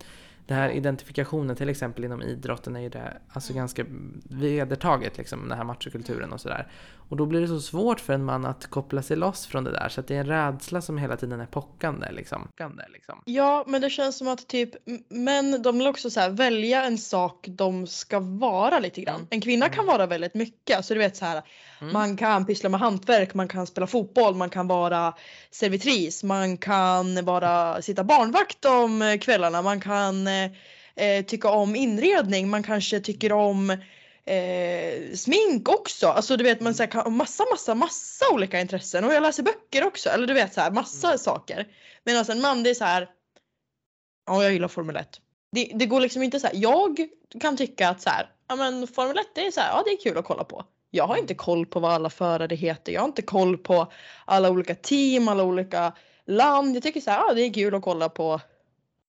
[0.46, 3.84] det här identifikationen till exempel inom idrotten är ju det alltså ganska
[4.24, 6.68] vedertaget liksom den här machokulturen och sådär.
[7.08, 9.70] Och då blir det så svårt för en man att koppla sig loss från det
[9.70, 12.48] där så att det är en rädsla som hela tiden är pockande liksom.
[12.92, 13.22] Liksom.
[13.24, 14.70] Ja, men det känns som att typ
[15.08, 19.14] män de vill också så här, välja en sak de ska vara lite grann.
[19.14, 19.28] Mm.
[19.30, 20.76] En kvinna kan vara väldigt mycket.
[20.76, 21.42] Alltså du vet så här,
[21.80, 21.92] Mm.
[21.92, 25.14] man kan pyssla med hantverk, man kan spela fotboll, man kan vara
[25.50, 30.44] servitris, man kan vara sitta barnvakt om eh, kvällarna, man kan eh,
[30.96, 33.76] eh, tycka om inredning, man kanske tycker om
[34.26, 36.08] eh, smink också.
[36.08, 39.22] Alltså du vet man så här, kan ha massa massa massa olika intressen och jag
[39.22, 40.08] läser böcker också.
[40.10, 41.18] Eller du vet så här massa Mm.
[41.18, 41.68] saker.
[42.04, 43.08] Medan en man det är så här.
[44.26, 45.20] Ja jag gillar Formel 1.
[45.52, 46.54] Det, det går liksom inte så här.
[46.56, 47.08] Jag
[47.40, 48.30] kan tycka att så här.
[48.48, 49.68] Ja men Formel 1 det är så här.
[49.68, 50.64] Ja det är kul att kolla på.
[50.90, 52.92] Jag har inte koll på vad alla förare heter.
[52.92, 53.92] Jag har inte koll på
[54.24, 55.92] alla olika team, alla olika
[56.26, 56.76] land.
[56.76, 57.18] Jag tycker så här.
[57.28, 58.40] Ja det är kul att kolla på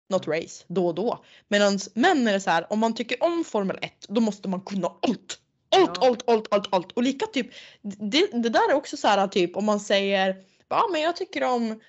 [0.07, 1.23] något race då och då.
[1.47, 2.73] Medan män är det så här.
[2.73, 5.39] Om man tycker om Formel 1 då måste man kunna allt.
[5.75, 6.07] Allt, Ja.
[6.07, 6.91] allt, allt, allt, allt.
[6.91, 7.47] Och lika typ.
[7.81, 10.43] Det, det där är också så här typ om man säger.
[10.69, 11.79] Ja men jag tycker om.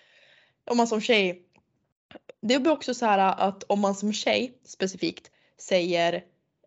[0.70, 1.42] Om man som tjej.
[2.42, 6.14] Det blir också så här att om man som tjej specifikt säger.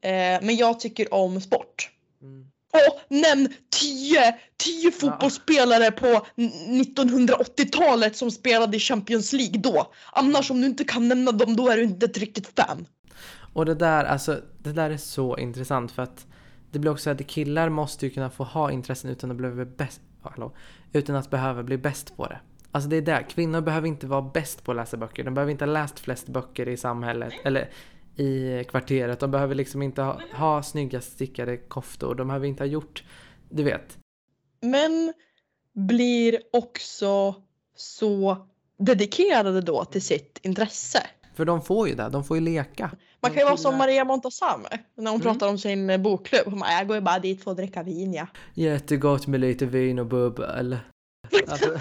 [0.02, 1.92] Eh, men jag tycker om sport.
[2.22, 2.52] Mm.
[2.74, 6.52] Åh, nämn 10 10 fotbollsspelare på n-
[6.86, 9.92] 1980-talet som spelade i Champions League då.
[10.12, 12.86] Annars om du inte kan nämna dem då är du inte ett riktigt fan.
[13.54, 16.26] Och det där, alltså, det där är så intressant för att
[16.72, 20.02] det blir också att killar måste ju kunna få ha intressen utan att bli bäst,
[20.22, 20.56] hallå,
[20.94, 22.40] utan att behöva bli bäst på det.
[22.72, 25.24] Alltså det är det, kvinnor behöver inte vara bäst på att läsa böcker.
[25.24, 27.70] De behöver inte ha läst flest böcker i samhället eller
[28.20, 29.20] i kvarteret.
[29.20, 32.16] De behöver liksom inte ha, ha snygga stickade koftor.
[32.16, 33.04] De behöver inte ha gjort,
[33.50, 33.98] du vet.
[34.62, 35.14] Men
[35.74, 37.36] blir också
[37.76, 38.38] så
[38.80, 41.00] dedikerade då till sitt intresse.
[41.36, 42.92] För de får ju det, de får ju leka.
[43.22, 45.22] Man kan ju vara som Maria Montazami när hon Mm.
[45.22, 46.42] pratar om sin eh, bokklubb.
[46.46, 48.28] Hon bara, jag går ju bara dit för att dricka vin ja.
[48.54, 50.78] Jättegott med lite vin och bubbel.
[51.48, 51.78] Alltså,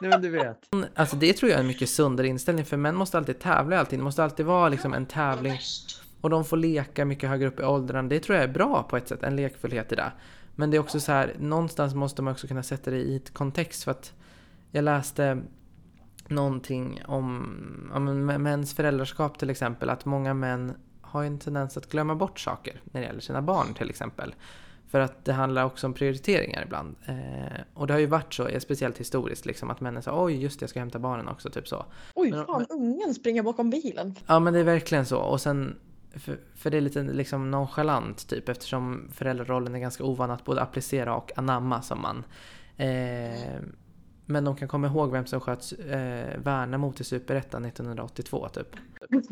[0.00, 0.68] nej men du vet.
[0.94, 3.78] Alltså det tror jag är en mycket sundare inställning för män måste alltid tävla i
[3.78, 3.98] allting.
[3.98, 5.58] Det måste alltid vara liksom en tävling.
[6.20, 8.08] Och de får leka mycket högre upp i åldrarna.
[8.08, 10.12] Det tror jag är bra på ett sätt, en lekfullhet i det.
[10.56, 13.34] Men det är också så här, någonstans måste man också kunna sätta det i ett
[13.34, 14.12] kontext för att
[14.70, 15.42] jag läste
[16.28, 19.90] någonting om, om mäns föräldraskap till exempel.
[19.90, 23.42] Att många män har ju en tendens att glömma bort saker när det gäller sina
[23.42, 24.34] barn till exempel.
[24.90, 26.96] För att det handlar också om prioriteringar ibland.
[27.06, 30.60] Eh, och det har ju varit så, speciellt historiskt, liksom, att männen sa oj just
[30.60, 31.84] det, jag ska hämta barnen också, typ så.
[32.14, 34.14] Oj Men- fan, ungen springer bakom bilen.
[34.26, 35.18] Ja men det är verkligen så.
[35.18, 35.76] Och sen,
[36.14, 40.62] för, för det är lite liksom nonchalant typ eftersom föräldrarollen är ganska ovan att både
[40.62, 42.24] applicera och anamma som man.
[42.76, 43.60] Eh,
[44.26, 48.76] men de kan komma ihåg vem som sköt eh, Värnamo till Superettan 1982 typ.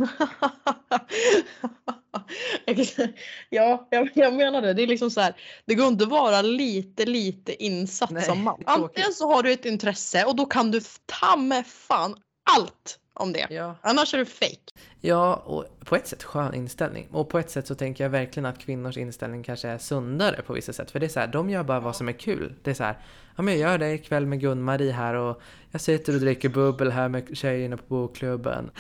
[3.51, 4.75] ja, jag, jag menar det.
[4.75, 5.35] Det är liksom så här.
[5.65, 8.63] Det går inte att vara lite, lite insatt Nej, som man.
[8.67, 12.17] Antingen så har du ett intresse och då kan du ta med fan
[12.51, 13.47] allt om det.
[13.51, 13.75] Ja.
[13.83, 14.73] Annars är du fake.
[15.01, 17.09] Ja, och på ett sätt skön inställning.
[17.11, 20.53] Och på ett sätt så tänker jag verkligen att kvinnors inställning kanske är sundare på
[20.53, 20.91] vissa sätt.
[20.91, 22.55] För det är så här, de gör bara vad som är kul.
[22.63, 22.99] Det är så här,
[23.37, 26.91] ja men jag gör det ikväll med Gun-Marie här och jag sitter och dricker bubbel
[26.91, 28.71] här med tjejerna på bokklubben.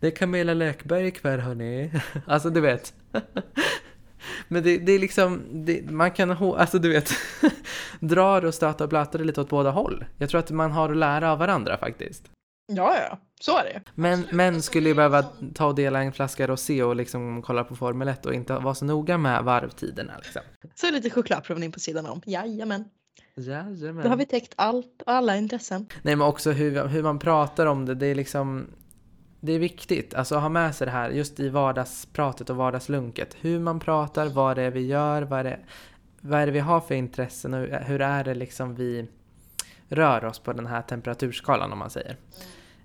[0.00, 1.90] Det är Camilla Läckberg ikväll hörni.
[2.26, 2.94] Alltså du vet.
[4.48, 7.10] Men det, det är liksom, det, man kan alltså du vet,
[8.00, 10.04] dra det och stöta och blöta det lite åt båda håll.
[10.18, 12.24] Jag tror att man har att lära av varandra faktiskt.
[12.72, 13.82] Ja, ja, så är det.
[13.94, 15.22] Men män skulle ju behöva
[15.54, 18.74] ta och dela en flaska rosé och liksom kolla på Formel 1 och inte vara
[18.74, 20.12] så noga med varvtiderna.
[20.22, 20.42] Liksom.
[20.74, 22.22] Så lite chokladprovning på sidan om.
[22.26, 22.84] Jajamän.
[23.36, 24.04] Jajamän.
[24.04, 25.86] Då har vi täckt allt och alla intressen.
[26.02, 28.66] Nej men också hur, hur man pratar om det, det är liksom
[29.40, 33.36] det är viktigt, alltså att ha med sig det här just i vardagspratet och vardagslunket.
[33.40, 35.60] Hur man pratar, vad det är vi gör, vad det,
[36.20, 39.08] vad är det vi har för intressen och hur är det liksom vi
[39.88, 42.10] rör oss på den här temperaturskalan om man säger.
[42.10, 42.16] Eh,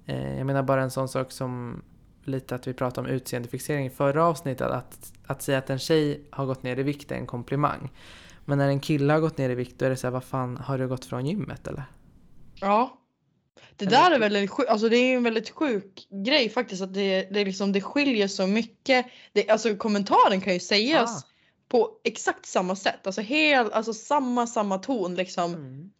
[0.05, 1.81] jag menar bara en sån sak som
[2.23, 6.27] lite att vi pratade om utseendefixering i förra avsnittet, att, att säga att en tjej
[6.31, 7.91] har gått ner i vikt är en komplimang.
[8.45, 10.23] Men när en kille har gått ner i vikt då är det så här, vad
[10.23, 11.83] fan, har du gått från gymmet eller?
[12.61, 12.99] Ja.
[13.75, 17.27] Det där är väldigt sjuk, alltså det är en väldigt sjuk grej faktiskt att det,
[17.31, 19.05] det, liksom, det skiljer så mycket.
[19.33, 21.27] Det, alltså kommentaren kan ju sägas Ah.
[21.67, 25.53] på exakt samma sätt, alltså, hel, alltså samma samma ton liksom.
[25.53, 25.91] Mm.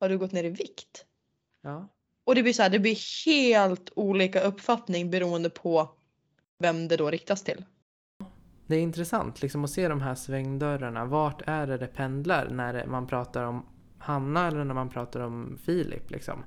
[0.00, 1.04] Har du gått ner i vikt?
[1.62, 1.88] Ja.
[2.30, 5.90] Och det blir så här, det blir helt olika uppfattning beroende på
[6.58, 7.64] vem det då riktas till.
[8.66, 11.04] Det är intressant liksom att se de här svängdörrarna.
[11.04, 13.66] Vart är det det pendlar när man pratar om
[13.98, 16.44] Hanna eller när man pratar om Filip liksom?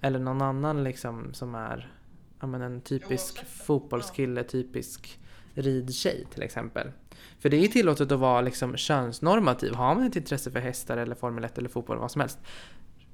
[0.00, 1.92] Eller någon annan liksom som är
[2.40, 5.20] ja, men en typisk fotbollskille, typisk
[5.54, 6.92] ridtjej till exempel.
[7.38, 9.74] För det är tillåtet att vara liksom könsnormativ.
[9.74, 12.38] Har man ett intresse för hästar eller Formel 1 eller fotboll, vad som helst.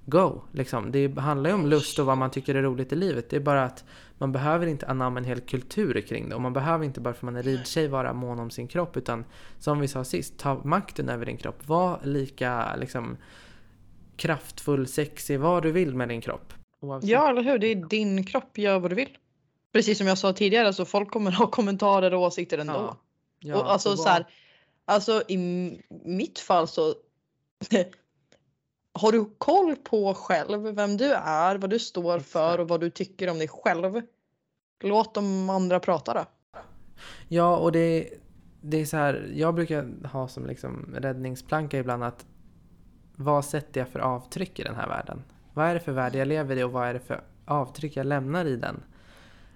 [0.05, 0.43] Go!
[0.53, 0.93] Liksom.
[0.93, 3.31] Det handlar ju om lust och vad man tycker är roligt i livet.
[3.31, 3.85] Det är bara att
[4.19, 6.35] man behöver inte anamma en hel kultur kring det.
[6.35, 8.97] Och man behöver inte bara för man är ridtjej vara mån om sin kropp.
[8.97, 9.25] Utan
[9.59, 11.69] som vi sa sist, ta makten över din kropp.
[11.69, 13.17] Var lika liksom,
[14.17, 16.53] kraftfull, sexig, vad du vill med din kropp.
[16.81, 17.11] Oavsett.
[17.11, 19.19] Ja eller hur, det är din kropp, gör vad du vill.
[19.73, 22.73] Precis som jag sa tidigare så folk kommer ha kommentarer och åsikter ändå.
[22.73, 22.97] Ja.
[23.43, 24.27] Ja, och alltså så här,
[24.85, 25.37] alltså i
[26.05, 26.95] mitt fall så
[28.92, 32.90] har du koll på själv vem du är, vad du står för och vad du
[32.90, 34.03] tycker om dig själv.
[34.83, 36.24] Låt de andra prata då.
[37.29, 38.09] Ja, och det,
[38.61, 42.26] det är så här, jag brukar ha som liksom räddningsplanka ibland att
[43.16, 45.22] vad sätter jag för avtryck i den här världen?
[45.55, 48.07] Vad är det för värld jag lever i och vad är det för avtryck jag
[48.07, 48.83] lämnar i den?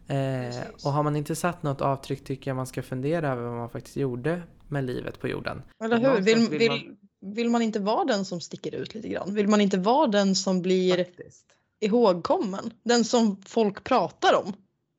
[0.06, 3.56] Eh, och har man inte satt något avtryck tycker jag man ska fundera över vad
[3.56, 5.62] man faktiskt gjorde med livet på jorden.
[5.84, 6.20] Eller hur?
[6.20, 9.34] Vill, vill, vill vill, man inte vara den som sticker ut lite grann?
[9.34, 11.44] Vill man inte vara den som blir Faktiskt.
[11.80, 12.72] ihågkommen?
[12.82, 14.52] Den som folk pratar om?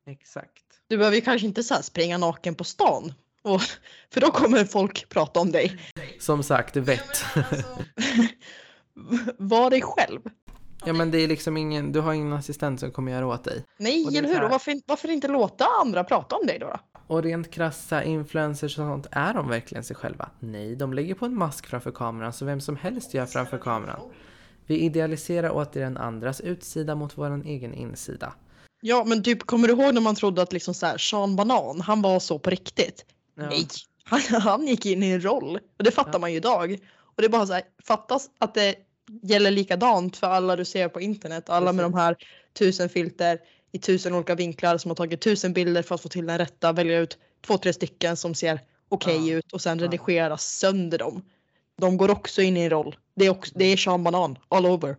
[0.07, 0.63] Exakt.
[0.87, 3.13] Du behöver ju kanske inte så här springa naken på stan.
[3.41, 3.61] Och,
[4.13, 5.79] för då kommer folk prata om dig.
[6.19, 7.23] Som sagt, vett.
[9.37, 10.21] Var dig själv.
[10.85, 13.63] ja men det är liksom ingen, du har ingen assistent som kommer göra åt dig.
[13.77, 14.35] Nej, eller hur?
[14.35, 16.67] här- Och varför, varför inte låta andra prata om dig då?
[16.67, 16.79] då?
[17.07, 20.29] Och rent krassa influencers och sånt, är de verkligen sig själva?
[20.39, 23.99] Nej, de lägger på en mask framför kameran så vem som helst gör framför kameran.
[24.65, 28.33] Vi idealiserar återigen andras utsida mot vår egen insida.
[28.81, 31.81] Ja, men typ kommer du ihåg när man trodde att liksom så här, Sean Banan,
[31.81, 33.05] han var så på riktigt?
[33.37, 33.45] Ja.
[33.49, 33.67] Nej,
[34.03, 35.59] han, han gick in i en roll.
[35.77, 36.19] Och det fattar Ja.
[36.19, 36.77] man ju idag.
[36.97, 38.75] Och det är bara så här, fattas att det
[39.21, 41.49] gäller likadant för alla du ser på internet.
[41.49, 42.03] Alla med de Precis.
[42.03, 42.15] här
[42.53, 43.39] tusen filter
[43.75, 46.73] i tusen olika vinklar som har tagit tusen bilder för att få till den rätta.
[46.73, 48.59] Välja ut två, tre stycken som ser
[48.89, 49.35] okej Ja.
[49.37, 49.85] ut och sen Ja.
[49.85, 51.21] redigera sönder dem.
[51.77, 52.95] De går också in i en roll.
[53.15, 54.95] Det är, också, det är Sean Banan all over.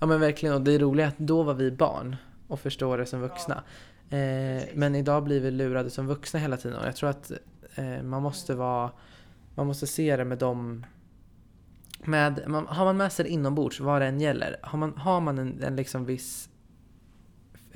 [0.00, 2.16] Ja men verkligen, och det roliga är att då var vi barn
[2.48, 3.62] och förstår det som vuxna.
[4.10, 7.30] Eh, men idag blir vi lurade som vuxna hela tiden och jag tror att
[7.74, 8.90] eh, man måste vara,
[9.54, 10.86] man måste se det med dem
[12.04, 15.20] med, man, har man med sig det inombords, vad det än gäller, har man, har
[15.20, 16.48] man en, en liksom viss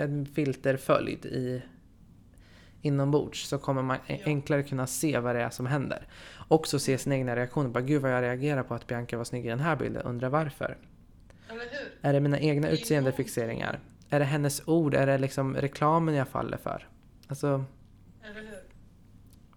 [0.00, 1.62] en filterföljd i
[2.82, 6.06] inombords så kommer man enklare kunna se vad det är som händer.
[6.48, 7.68] Också se sina egna reaktioner.
[7.68, 10.28] Bara, Gud vad jag reagerar på att Bianca var snygg i den här bilden, undrar
[10.28, 10.78] varför.
[12.00, 13.80] Är det mina egna utseendefixeringar?
[14.10, 14.94] Är det hennes ord?
[14.94, 16.88] Är det liksom reklamen jag faller för?
[17.28, 17.64] Alltså,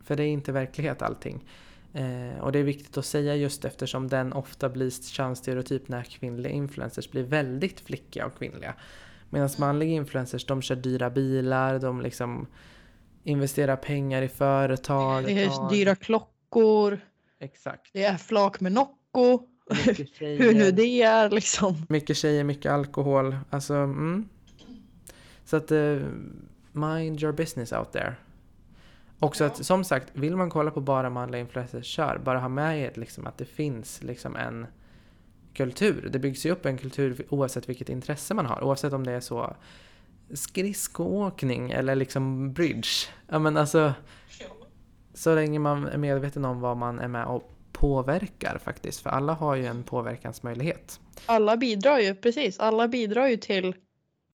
[0.04, 1.46] för det är inte verklighet allting.
[1.94, 6.54] Eh, och det är viktigt att säga just eftersom den ofta blir könsstereotyp när kvinnliga
[6.54, 8.76] influencers blir väldigt flickiga och kvinnliga.
[9.34, 12.48] Medan manliga influencers de kör dyra bilar, de liksom
[13.24, 15.26] investerar pengar i företag.
[15.26, 17.00] Det är dyra klockor.
[17.40, 17.90] Exakt.
[17.94, 19.40] Det är flak med Nocco.
[20.20, 21.86] Hur nu det är liksom.
[21.90, 23.38] Mycket tjejer, mycket alkohol.
[23.50, 24.30] Alltså, mm.
[25.46, 25.98] Så att, eh,
[26.72, 28.16] mind your business out there.
[29.20, 32.22] Också att, som sagt, vill man kolla på bara manliga influencers, kör.
[32.24, 34.68] Bara ha med er liksom, att det finns liksom en
[35.54, 36.10] kultur.
[36.12, 38.64] Det byggs ju upp en kultur oavsett vilket intresse man har.
[38.64, 39.56] Oavsett om det är så
[40.34, 42.88] skridskoåkning eller liksom bridge.
[43.30, 43.94] Ja men alltså,
[45.14, 49.02] så länge man är medveten om vad man är med och påverkar faktiskt.
[49.02, 51.00] För alla har ju en påverkansmöjlighet.
[51.26, 52.60] Alla bidrar ju, precis.
[52.60, 53.76] Alla bidrar ju till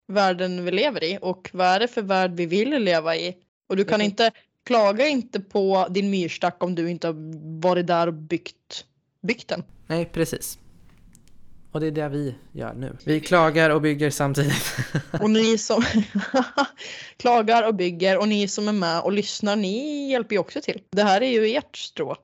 [0.08, 3.36] världen vi lever i och vad är det för värld vi vill leva i.
[3.68, 4.04] Och du kan Mhm.
[4.04, 4.30] inte,
[4.66, 7.14] klaga inte på din myrstack om du inte har
[7.62, 8.84] varit där och byggt,
[9.22, 9.62] byggt den.
[9.86, 10.58] Nej, precis.
[11.78, 12.96] Och det är det vi gör nu.
[13.04, 14.76] Vi klagar och bygger samtidigt.
[15.20, 15.84] Och ni som
[17.16, 20.82] klagar och bygger och ni som är med och lyssnar, ni hjälper ju också till.
[20.90, 22.16] Det här är ju ert strå.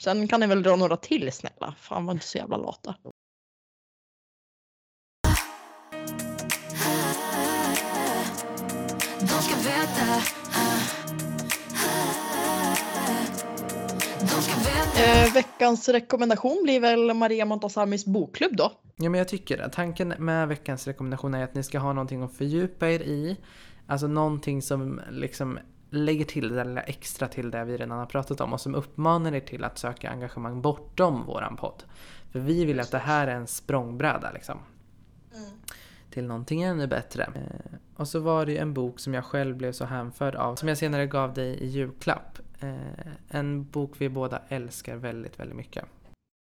[0.00, 1.74] Sen kan ni väl dra några till snälla.
[1.80, 2.94] Fan var inte så jävla lata.
[14.98, 18.72] Eh, veckans rekommendation blir väl Maria Montasamis bokklubb då.
[18.96, 19.68] Ja, men jag tycker det.
[19.68, 23.36] Tanken med veckans rekommendation är att ni ska ha någonting att fördjupa er i.
[23.86, 25.58] Alltså någonting som liksom
[25.90, 29.34] lägger till det lilla extra till det vi redan har pratat om och som uppmanar
[29.34, 31.82] er till att söka engagemang bortom våran podd.
[32.32, 34.58] För vi vill att det här är en språngbräda liksom.
[36.10, 37.22] Till någonting ännu bättre.
[37.22, 40.56] Eh, och så var det ju en bok som jag själv blev så hänförd av,
[40.56, 42.38] som jag senare gav dig i julklapp.
[42.60, 45.84] Eh, en bok vi båda älskar väldigt, väldigt mycket.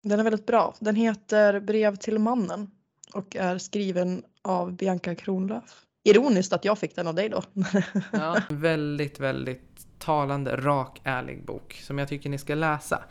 [0.03, 0.75] Den är väldigt bra.
[0.81, 2.71] Den heter Brev till mannen
[3.15, 5.85] och är skriven av Bianca Kronlöf.
[6.05, 7.43] Ironiskt att jag fick den av dig då.
[8.13, 8.43] Ja.
[8.51, 13.05] Väldigt, väldigt talande, rak, ärlig bok som jag tycker ni ska läsa.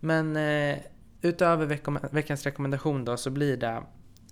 [0.00, 0.78] Men eh,
[1.22, 3.82] utöver veckom- veckans rekommendation då så blir det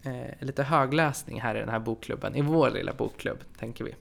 [0.04, 3.94] eh, lite högläsning här i den här bokklubben, i vår lilla bokklubb, tänker vi.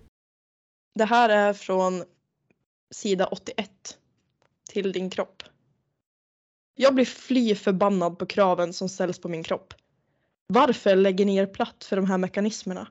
[0.95, 2.03] Det här är från
[2.93, 3.69] sida 81.
[4.71, 5.43] Till din kropp.
[6.76, 9.73] Jag blir fly förbannad på kraven som ställs på min kropp.
[10.47, 12.88] Varför lägger ni er platt för de här mekanismerna?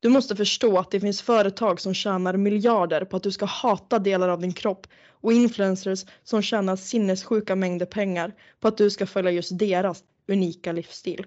[0.00, 3.98] Du måste förstå att det finns företag som tjänar miljarder på att du ska hata
[3.98, 9.06] delar av din kropp och influencers som tjänar sinnessjuka mängder pengar på att du ska
[9.06, 11.26] följa just deras unika livsstil.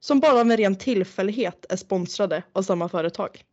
[0.00, 3.44] Som bara av en ren tillfällighet är sponsrade av samma företag.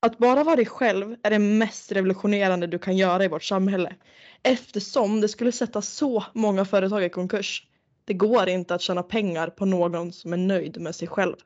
[0.00, 3.94] Att bara vara dig själv är det mest revolutionerande du kan göra i vårt samhälle.
[4.42, 7.66] Eftersom det skulle sätta så många företag i konkurs.
[8.04, 11.36] Det går inte att tjäna pengar på någon som är nöjd med sig själv.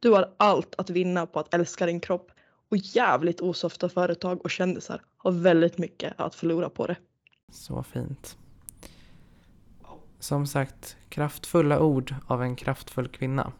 [0.00, 2.30] Du har allt att vinna på att älska din kropp.
[2.68, 6.96] Och jävligt osofta företag och kändisar har väldigt mycket att förlora på det.
[7.52, 8.36] Så fint.
[10.20, 13.52] Som sagt, kraftfulla ord av en kraftfull kvinna.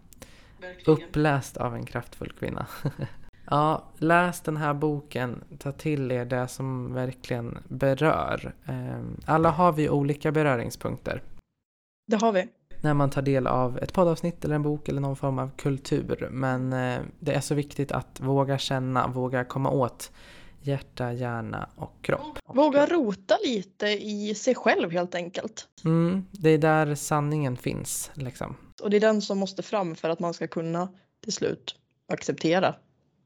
[0.86, 2.66] Uppläst av en kraftfull kvinna.
[3.50, 5.44] ja, läs den här boken.
[5.58, 8.54] Ta till er det som verkligen berör.
[8.66, 11.22] Ehm, Alla har vi olika beröringspunkter.
[12.06, 12.48] Det har vi.
[12.80, 16.28] när man tar del av ett poddavsnitt eller en bok eller någon form av kultur.
[16.30, 20.12] Men eh, det är så viktigt att våga känna, våga komma åt
[20.62, 22.38] hjärta, hjärna och kropp.
[22.54, 25.68] Våga rota lite i sig själv helt enkelt.
[25.84, 28.56] Mm, det är där sanningen finns, liksom.
[28.82, 30.88] Och det är den som måste fram för att man ska kunna
[31.22, 31.74] till slut
[32.12, 32.74] acceptera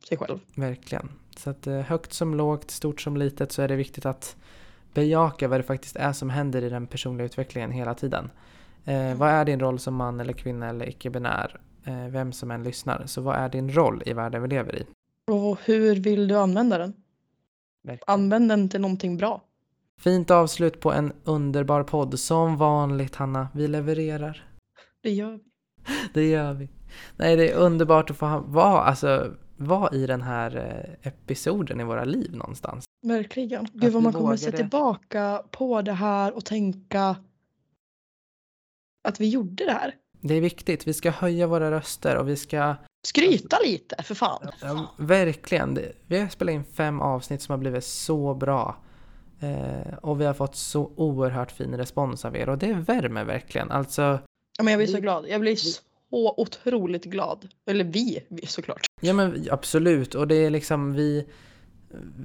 [0.09, 0.39] sig själv.
[0.57, 1.09] Verkligen.
[1.37, 4.37] Så att eh, högt som lågt, stort som litet så är det viktigt att
[4.95, 8.31] bejaka vad det faktiskt är som händer i den personliga utvecklingen hela tiden.
[8.85, 11.61] Eh, vad är din roll som man eller kvinna eller icke-binär?
[11.85, 13.03] Eh, vem som än lyssnar.
[13.07, 14.87] Så vad är din roll i världen vi lever i?
[15.31, 16.95] Och hur vill du använda den?
[17.83, 18.15] Verkligen.
[18.15, 19.43] Använd den till någonting bra.
[20.01, 22.19] Fint avslut på en underbar podd.
[22.19, 24.45] Som vanligt Hanna, vi levererar.
[25.03, 25.41] Det gör vi.
[26.15, 26.69] Det gör vi.
[27.17, 31.81] Nej, det är underbart att få ha- vara, alltså, vara i den här eh, episoden
[31.81, 32.85] i våra liv någonstans.
[33.07, 33.65] Verkligen.
[33.65, 34.57] Att Gud vad man kommer se vågade.
[34.57, 37.17] tillbaka på det här och tänka
[39.09, 39.95] att vi gjorde det här.
[40.21, 44.51] Det är viktigt, vi ska höja våra röster och vi ska Skryta lite för fan.
[44.61, 45.79] Ja, verkligen.
[46.07, 48.77] Vi har spelat in fem avsnitt som har blivit så bra.
[49.41, 53.71] Eh, och vi har fått så oerhört fin respons av er och det värmer verkligen.
[53.71, 54.19] Alltså,
[54.59, 55.29] Ja, men jag blir så glad.
[55.29, 57.49] Jag blir så otroligt glad.
[57.67, 58.87] Eller vi, vi såklart.
[59.01, 60.15] ja men absolut.
[60.15, 61.27] Och det är liksom vi,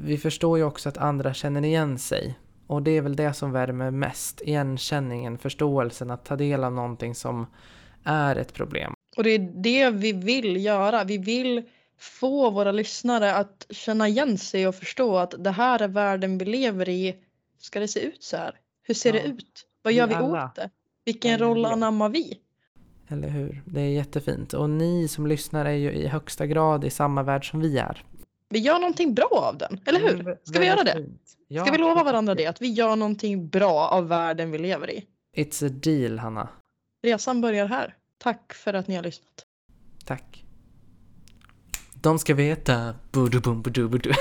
[0.04, 2.40] vi förstår ju också att andra känner igen sig.
[2.68, 4.42] Och det är väl det som värmer mest.
[4.42, 7.46] Igenkänningen, förståelsen, att ta del av någonting som
[8.04, 8.94] är ett problem.
[9.18, 11.04] Och det är det vi vill göra.
[11.04, 11.64] Vi vill
[12.00, 16.46] få våra lyssnare att känna igen sig och förstå att det här är världen vi
[16.46, 17.16] lever i.
[17.60, 18.56] Ska det se ut så här?
[18.84, 19.22] Hur ser Ja.
[19.22, 19.66] det ut?
[19.82, 20.70] Vad gör Vi vi åt det?
[21.06, 22.38] Vilken roll anammar vi?
[23.08, 23.62] Eller hur?
[23.66, 24.54] Det är jättefint.
[24.54, 28.04] Och ni som lyssnar är ju i högsta grad i samma värld som vi är.
[28.50, 30.20] Vi gör någonting bra av den, eller hur?
[30.20, 31.06] Mm, Ska vi göra det?
[31.62, 32.46] Ska vi lova varandra det?
[32.46, 35.06] Att vi gör någonting bra av världen vi lever i.
[35.38, 36.50] It's a deal, Hanna.
[37.04, 37.96] Resan börjar här.
[38.18, 39.46] Tack för att ni har lyssnat.
[40.06, 40.46] Tack.
[41.94, 42.96] De ska veta.
[43.12, 44.12] Budu bum budu budu.